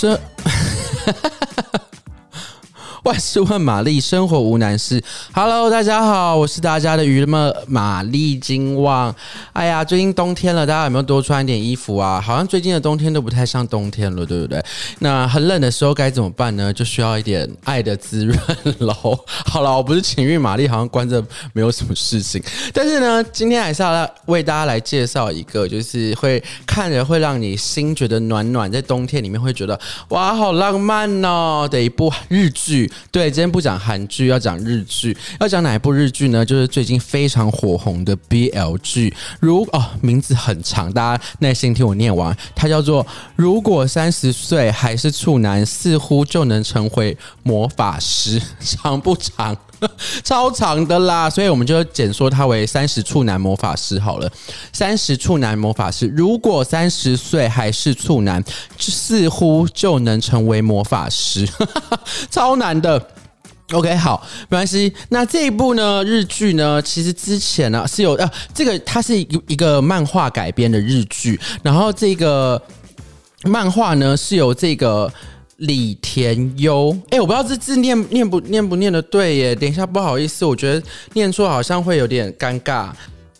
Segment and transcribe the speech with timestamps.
[0.00, 0.18] 这。
[3.10, 5.02] 万事问玛丽，生活无难事。
[5.32, 9.12] Hello，大家好，我是大家的娱乐玛丽金旺。
[9.52, 12.20] 哎呀，最近冬天了，大家有没有多穿一点衣服啊？
[12.20, 14.64] 好像最近的冬天都不太像冬天了，对不对？
[15.00, 16.72] 那很冷的时候该怎么办呢？
[16.72, 18.38] 就需要一点爱的滋润
[18.78, 18.94] 喽。
[19.44, 21.20] 好了，我不是情欲玛丽，好像关着
[21.52, 22.40] 没有什么事情。
[22.72, 29.76] 但是呢，今天还是要为大家来介绍一个，就是会看着会让你心觉得暖暖，在冬天里面会觉得
[30.10, 32.88] 哇，好浪漫哦的一部日剧。
[33.10, 35.16] 对，今天不讲韩剧，要讲日剧。
[35.40, 36.44] 要讲哪一部日剧呢？
[36.44, 39.14] 就是最近非常火红的 BL 剧。
[39.40, 42.36] 如哦，名字很长，大家耐心听我念完。
[42.54, 43.04] 它叫做
[43.36, 49.56] 《如果三十岁还是处男，似乎就能成为魔法师》，长不长？
[50.22, 54.30] 超长的啦，所以我们就简说它为“三十处男魔法师”好了。
[54.72, 58.42] 三十处男魔法师，如果三十岁还是处男，
[58.78, 61.48] 似乎就能成为魔法师，
[62.30, 63.00] 超难的。
[63.72, 64.92] OK，好，没关系。
[65.10, 72.60] 那这一部呢，日剧呢，其实之前呢是有呃，这个它是一一个漫画改编的日剧，然后这个
[73.44, 75.12] 漫画呢是由这个。
[75.60, 79.54] 李田优，哎、我不知道这字念念不念不念的对耶。
[79.54, 82.90] 等一下，不好意思，我觉得念错好像会有点尴尬。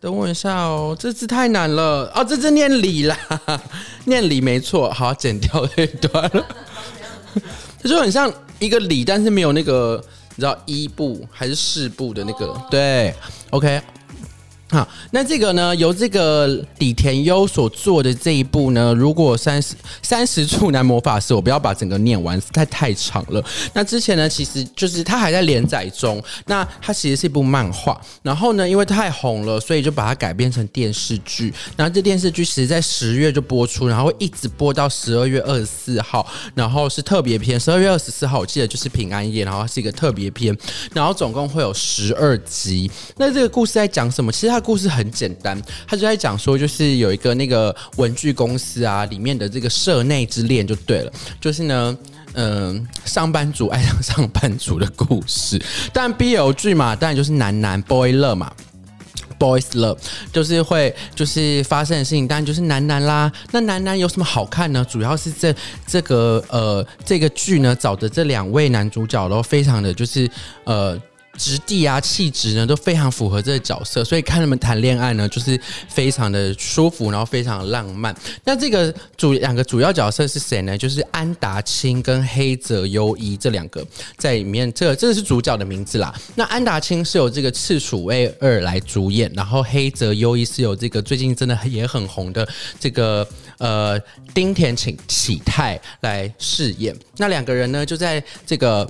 [0.00, 2.10] 等我一下哦，这字太难了。
[2.14, 3.16] 哦，这字念李啦，
[4.06, 4.90] 念李没错。
[4.90, 6.46] 好，剪掉这段了。
[7.82, 12.60] 这就很像一个李，但是没有那个，你知道一部还是四部的那个？
[12.68, 13.14] 对
[13.50, 13.80] ，OK。
[14.70, 23.42] 好，那这个呢，由这个李田优所做的这一部呢，如果三十三十处男魔法师，我不要把整个念完，太太长了。
[23.72, 26.22] 那之前呢，其实就是他还在连载中。
[26.44, 31.50] 那它其实是一部漫画，然后呢，因为太红了，所以就把它改编成电视剧。
[31.74, 37.58] 然后这电视剧其实在十月就播出，然后会一直播到十二月二十四号，然后是特别篇。
[37.58, 40.54] 十二月二十四号我记得就是平安夜，然后是一个特别篇，
[40.92, 42.90] 然后总共会有十二集。
[43.16, 44.30] 那这个故事在讲什么？
[44.30, 44.57] 其实它。
[44.60, 51.98] 故事很简单，他就在讲说，就是有一个那个文具公司啊，里面的这个社内之恋就对了，就是呢，
[52.34, 55.60] 嗯、上班族爱上上班族的故事。
[55.92, 58.52] 但 BL 剧嘛，当然就是男男 boy love 嘛
[59.38, 59.98] ，boys love，
[60.32, 63.30] 就是会就是发生的事情，当然就是男男啦。
[63.50, 64.84] 那男男有什么好看呢？
[64.88, 65.54] 主要是这
[65.86, 70.30] 这个呃这个剧呢，找的这两位男主角都非常的就是
[70.64, 71.00] 呃。
[71.38, 78.14] 质地啊，气质呢都非常符合这个角色，所以看他们谈恋爱呢，就是非常的舒服，然后非常浪漫。
[78.44, 80.76] 那这个主两个主要角色是谁呢？
[80.76, 86.14] 就是安达清跟黑泽优一这两个在里面，这这个是主角的名字啦。
[86.34, 92.46] 那安达清是由这个赤楚卫二来主演，然后黑泽优一是由这个最近真的也很红的
[92.80, 93.26] 这个
[93.58, 93.98] 呃
[94.34, 96.94] 丁田请启泰来饰演。
[97.16, 98.88] 那两个人呢就在这个。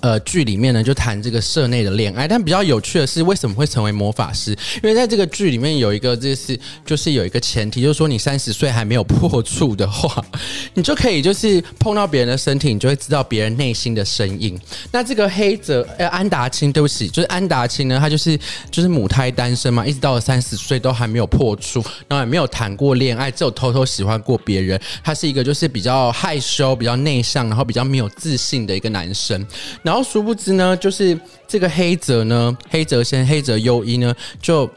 [0.00, 4.50] 呃，剧里面呢就谈这个社内的恋爱，但比较有趣的是，为什么会成为魔法师？
[4.82, 10.24] 因为在这个剧里面有一个，就是就是有一个前提，就是说你三十岁还没有破处的话，
[10.74, 14.58] 你就可以就是碰到别人的身体，你就会知道别人内心的声音。
[14.90, 18.38] 那这个黑泽呃安达清，对不起，就是安达清呢，他就是
[18.70, 24.80] 就是母胎单身嘛，一直到了三十岁都还没有破处，然后也没有谈过恋爱，只有偷偷喜欢过别人。
[25.04, 29.46] 他是一个就是比较害羞、比较内向，然后比较没有自信的一个男生。
[29.82, 31.18] 然后殊不知呢，就是
[31.48, 34.68] 这个黑泽呢，黑泽先黑泽优一呢，就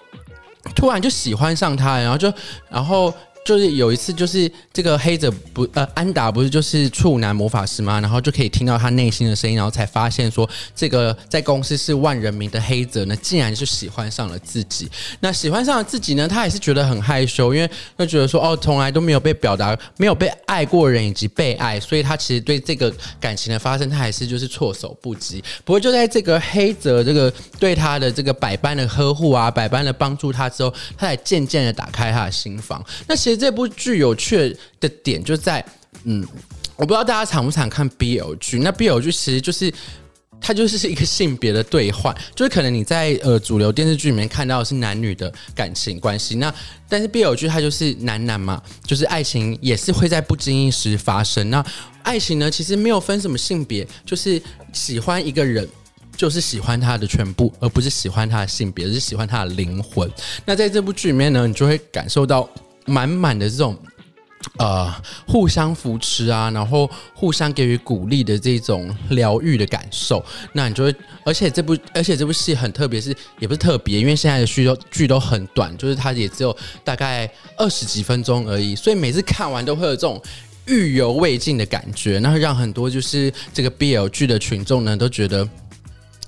[0.75, 2.33] 突然就喜欢上他，然后就
[2.69, 3.13] 然后。
[3.45, 8.01] 就是有一次，就是这个黑泽不呃安达不是就是处男魔法师吗？
[8.01, 14.89] 然后就可以听到他内心的声音，然后才发现说，这个在公司是万人迷的黑泽呢，竟然是喜欢上了自己。
[15.19, 25.43] 那喜欢上了自己呢，他也是觉得很害羞，因为他觉得说哦，从来都没有被表达，没有被爱过人以及被爱，所以他其实对这个感情的发生，他还是就是措手不及。
[25.63, 32.83] 不过就在这个黑泽这个对他的这个百般的呵护啊，百般的帮助他之后，他才渐渐的打开他的心房。
[33.05, 33.34] 那其实。
[33.37, 35.65] 这部剧有趣的点就在，
[36.03, 36.25] 嗯，
[36.75, 38.59] 我不知道大家常不常看 BL 剧。
[38.59, 39.73] 那 BL 剧其实就是
[40.41, 46.53] 它就是一个性别的兑换，就是可能你在呃主流电视剧里面看到的是男女的感情关系，那
[46.87, 51.49] 但是 BL 剧它就是男男嘛，就是爱情也是会在不经意时发生。
[51.49, 51.65] 那
[52.03, 54.39] 爱情呢，其实没有分什么性别，就是
[54.71, 55.67] 喜欢一个人
[56.15, 60.07] 就是喜欢他的全部，而不是喜欢他的性别，而是喜欢他的灵魂。
[60.45, 62.47] 那在这部剧里面呢，你就会感受到。
[62.85, 63.77] 满满的这种，
[64.57, 64.93] 呃，
[65.27, 70.23] 互相扶持啊，然后互相给予鼓励的这种疗愈的感受，
[70.53, 80.21] 那你就会，而且这部，而且这部戏很特别，是也不是特别，因为现在的剧都剧都很短，就是它也只有大概二十几分钟而已，所以每次看完都会有这种
[80.67, 85.47] 意犹未尽的感觉，那会让很多就是这个 BL 剧的群众呢都觉得。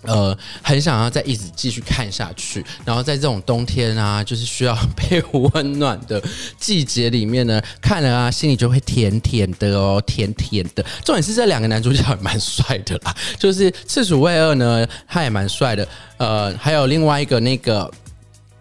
[0.04, 6.22] 呃，很想要再一直继续看下去，然后在这种冬天啊，就是需要被温暖的
[6.60, 10.86] 季节里面呢， 看了啊，心里就会甜甜的哦，甜甜的。
[11.04, 15.88] 重点是这两个男主角也蛮帅的啦，就是赤楚卫二呢，他也蛮帅的。
[16.18, 17.92] 呃，还有另外一个那个。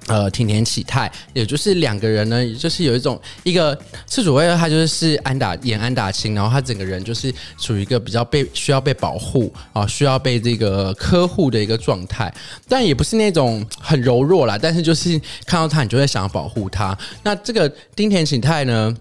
[0.08, 3.76] 呃，町田启太，也就是两个人呢，也就是有一种一个
[4.06, 12.32] 赤主卫，他就是安达演安达清，然后他整个人就是处于一个比较被需要被保护啊，需要被这个呵护的一个状态，
[12.69, 16.97] 但也不是那种很柔弱啦，但是就是看到他，你就会想要保护他。
[17.25, 18.97] 那这个丁田启太呢，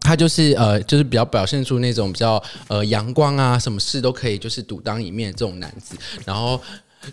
[0.00, 6.58] 他就是呃，就是比较表现出那种比较呃阳光啊，什么事都可以就是独当一面的这种男子，然后。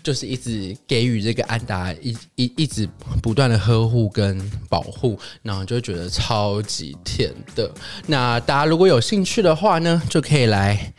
[0.02, 2.88] 就是一直给予这个安达一一一直
[3.22, 4.38] 不断的呵护跟
[4.68, 7.70] 保护，然后就觉得超级甜的。
[8.06, 10.92] 那大家如果有兴趣的话呢，就可以来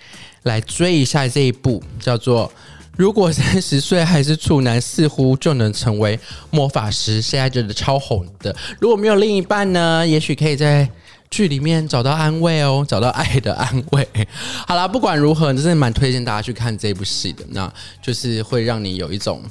[0.43, 2.47] 来追一下这一部叫做
[2.95, 6.19] 《如果三十岁还是处男，似乎就能成为
[6.51, 8.55] 魔法师》，现在觉得超红的。
[8.79, 10.89] 如果没有另一半呢，也许可以在。
[11.29, 14.07] 剧里面找到安慰哦，找到爱的安慰。
[14.67, 17.43] 好啦，不管如何，真的蛮推荐大家去看这部戏的。
[17.49, 19.41] 那就是会让你有一种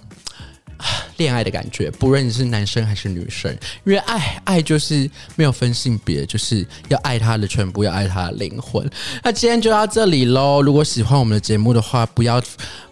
[1.18, 3.50] 恋爱的感觉，不论你是男生还是女生，
[3.84, 8.88] 因为爱爱就是没有分性别，就是要爱他的全部，要爱他的灵魂。
[9.22, 10.62] 那今天就到这里喽。
[10.62, 12.42] 如果喜欢我们的节目的话，不要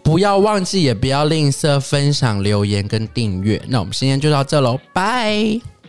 [0.03, 3.61] 不要忘记，也不要吝啬分享、留言跟订阅。
[3.69, 5.82] 那我们今天就到这喽，拜。